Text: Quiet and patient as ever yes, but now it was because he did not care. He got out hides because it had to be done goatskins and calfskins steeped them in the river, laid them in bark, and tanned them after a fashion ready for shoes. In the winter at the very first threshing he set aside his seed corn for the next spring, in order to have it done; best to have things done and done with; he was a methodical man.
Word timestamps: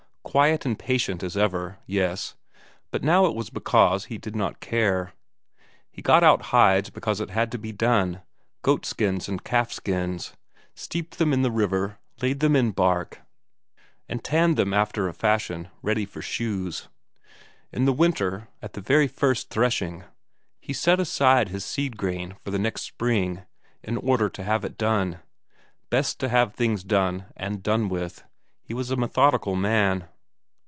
Quiet 0.23 0.65
and 0.65 0.79
patient 0.79 1.23
as 1.23 1.35
ever 1.35 1.77
yes, 1.85 2.35
but 2.89 3.03
now 3.03 3.25
it 3.25 3.35
was 3.35 3.49
because 3.49 4.05
he 4.05 4.17
did 4.17 4.33
not 4.33 4.61
care. 4.61 5.11
He 5.91 6.01
got 6.01 6.23
out 6.23 6.41
hides 6.53 6.89
because 6.89 7.19
it 7.19 7.31
had 7.31 7.51
to 7.51 7.57
be 7.57 7.73
done 7.73 8.21
goatskins 8.61 9.27
and 9.27 9.43
calfskins 9.43 10.31
steeped 10.73 11.17
them 11.17 11.33
in 11.33 11.41
the 11.41 11.51
river, 11.51 11.97
laid 12.21 12.39
them 12.39 12.55
in 12.55 12.71
bark, 12.71 13.19
and 14.07 14.23
tanned 14.23 14.55
them 14.55 14.73
after 14.73 15.09
a 15.09 15.13
fashion 15.13 15.67
ready 15.81 16.05
for 16.05 16.21
shoes. 16.21 16.87
In 17.73 17.83
the 17.83 17.91
winter 17.91 18.47
at 18.61 18.71
the 18.71 18.79
very 18.79 19.09
first 19.09 19.49
threshing 19.49 20.05
he 20.61 20.71
set 20.71 20.97
aside 21.01 21.49
his 21.49 21.65
seed 21.65 21.97
corn 21.97 22.37
for 22.41 22.51
the 22.51 22.59
next 22.59 22.83
spring, 22.83 23.41
in 23.83 23.97
order 23.97 24.29
to 24.29 24.43
have 24.43 24.63
it 24.63 24.77
done; 24.77 25.19
best 25.89 26.19
to 26.21 26.29
have 26.29 26.53
things 26.53 26.85
done 26.85 27.25
and 27.35 27.61
done 27.61 27.89
with; 27.89 28.23
he 28.63 28.73
was 28.73 28.89
a 28.89 28.95
methodical 28.95 29.57
man. 29.57 30.07